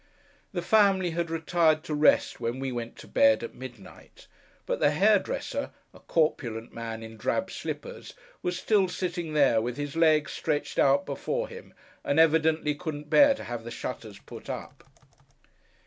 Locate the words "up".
14.49-14.83